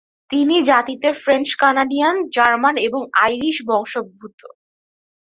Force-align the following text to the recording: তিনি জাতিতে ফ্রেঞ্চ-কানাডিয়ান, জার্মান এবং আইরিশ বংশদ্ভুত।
তিনি 0.31 0.55
জাতিতে 0.63 1.07
ফ্রেঞ্চ-কানাডিয়ান, 1.13 2.15
জার্মান 2.35 2.75
এবং 2.87 3.01
আইরিশ 3.21 3.57
বংশদ্ভুত। 3.67 4.39